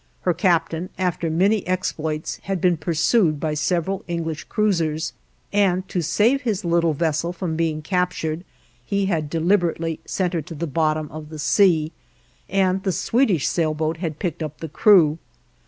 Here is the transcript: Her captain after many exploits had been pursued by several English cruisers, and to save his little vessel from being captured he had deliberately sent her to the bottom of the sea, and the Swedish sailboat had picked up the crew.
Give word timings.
Her 0.21 0.33
captain 0.33 0.89
after 0.97 1.29
many 1.29 1.63
exploits 1.67 2.37
had 2.45 2.59
been 2.59 2.75
pursued 2.75 3.39
by 3.39 3.53
several 3.53 4.03
English 4.07 4.45
cruisers, 4.45 5.13
and 5.53 5.87
to 5.89 6.01
save 6.01 6.41
his 6.41 6.65
little 6.65 6.93
vessel 6.93 7.31
from 7.31 7.55
being 7.55 7.83
captured 7.83 8.43
he 8.83 9.05
had 9.05 9.29
deliberately 9.29 9.99
sent 10.05 10.33
her 10.33 10.41
to 10.41 10.55
the 10.55 10.65
bottom 10.65 11.07
of 11.11 11.29
the 11.29 11.37
sea, 11.37 11.91
and 12.49 12.81
the 12.81 12.91
Swedish 12.91 13.47
sailboat 13.47 13.97
had 13.97 14.17
picked 14.17 14.41
up 14.41 14.57
the 14.59 14.69
crew. 14.69 15.19